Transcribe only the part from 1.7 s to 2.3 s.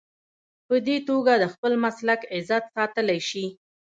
مسلک